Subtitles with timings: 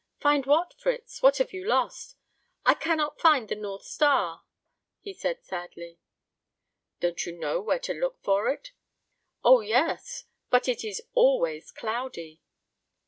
[0.19, 1.21] "Find what, Fritz?
[1.21, 2.17] What have you lost?"
[2.65, 4.45] "I cannot find the North Star,"
[4.99, 5.99] he said, sadly.
[6.99, 8.71] "Don't you know where to look for it?"
[9.43, 12.41] "Oh, yes; but it is always cloudy."